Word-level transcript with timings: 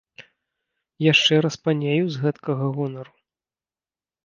Яшчэ 1.11 1.33
распанею 1.47 2.03
з 2.15 2.25
гэткага 2.25 2.65
гонару. 2.81 3.13